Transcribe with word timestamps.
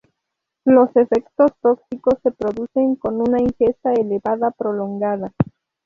Los 0.65 0.89
efectos 0.95 1.51
tóxicos 1.61 2.15
se 2.23 2.31
producen 2.31 2.95
con 2.95 3.21
una 3.21 3.39
ingesta 3.39 3.93
elevada 3.93 4.49
prolongada. 4.49 5.31